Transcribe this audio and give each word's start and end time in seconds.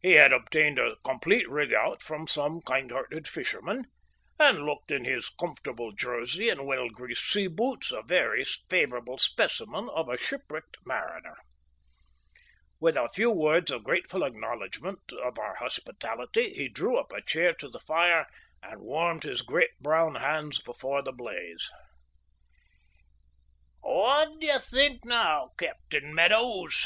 He 0.00 0.14
had 0.14 0.32
obtained 0.32 0.80
a 0.80 0.96
complete 1.04 1.48
rig 1.48 1.72
out 1.72 2.02
from 2.02 2.26
some 2.26 2.62
kind 2.62 2.90
hearted 2.90 3.28
fisherman, 3.28 3.84
and 4.36 4.64
looked 4.64 4.90
in 4.90 5.04
his 5.04 5.28
comfortable 5.28 5.92
jersey 5.92 6.48
and 6.48 6.66
well 6.66 6.88
greased 6.88 7.30
seaboots 7.32 7.92
a 7.92 8.02
very 8.02 8.44
favourable 8.44 9.18
specimen 9.18 9.88
of 9.90 10.08
a 10.08 10.18
shipwrecked 10.18 10.78
mariner. 10.84 11.36
With 12.80 12.96
a 12.96 13.08
few 13.10 13.30
words 13.30 13.70
of 13.70 13.84
grateful 13.84 14.24
acknowledgment 14.24 15.12
of 15.12 15.38
our 15.38 15.54
hospitality, 15.54 16.52
he 16.54 16.68
drew 16.68 16.98
a 16.98 17.22
chair 17.22 17.50
up 17.50 17.58
to 17.58 17.68
the 17.68 17.78
fire 17.78 18.26
and 18.64 18.80
warmed 18.80 19.22
his 19.22 19.42
great, 19.42 19.78
brown 19.78 20.16
hands 20.16 20.60
before 20.60 21.02
the 21.02 21.12
blaze. 21.12 21.70
"What 23.80 24.40
d'ye 24.40 24.58
think 24.58 25.04
now, 25.04 25.52
Captain 25.56 26.12
Meadows?" 26.12 26.84